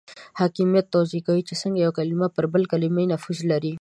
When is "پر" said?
2.35-2.45